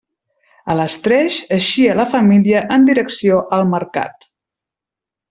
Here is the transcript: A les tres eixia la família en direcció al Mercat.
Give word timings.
A 0.73 0.77
les 0.79 0.95
tres 1.07 1.37
eixia 1.57 1.97
la 1.99 2.05
família 2.15 2.63
en 2.79 2.87
direcció 2.91 3.39
al 3.59 3.69
Mercat. 3.75 4.27